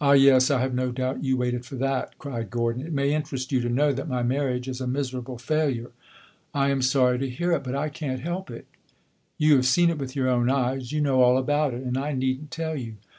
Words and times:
"Ah, 0.00 0.12
yes, 0.12 0.50
I 0.50 0.62
have 0.62 0.72
no 0.72 0.90
doubt 0.90 1.22
you 1.22 1.36
waited 1.36 1.66
for 1.66 1.74
that!" 1.74 2.16
cried 2.18 2.48
Gordon. 2.48 2.80
"It 2.86 2.92
may 2.94 3.12
interest 3.12 3.52
you 3.52 3.60
to 3.60 3.68
know 3.68 3.92
that 3.92 4.08
my 4.08 4.22
marriage 4.22 4.66
is 4.66 4.80
a 4.80 4.86
miserable 4.86 5.36
failure." 5.36 5.90
"I 6.54 6.70
am 6.70 6.80
sorry 6.80 7.18
to 7.18 7.28
hear 7.28 7.52
it 7.52 7.62
but 7.62 7.74
I 7.74 7.90
can't 7.90 8.20
help 8.20 8.50
it." 8.50 8.66
"You 9.36 9.56
have 9.56 9.66
seen 9.66 9.90
it 9.90 9.98
with 9.98 10.16
your 10.16 10.30
own 10.30 10.48
eyes. 10.48 10.90
You 10.90 11.02
know 11.02 11.20
all 11.20 11.36
about 11.36 11.74
it, 11.74 11.82
and 11.82 11.98
I 11.98 12.12
need 12.14 12.44
n't 12.44 12.50
tell 12.50 12.74
you." 12.76 12.94